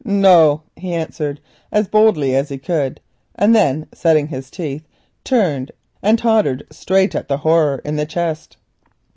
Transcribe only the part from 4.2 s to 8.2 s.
his teeth, turned and tottered straight at the Horror in the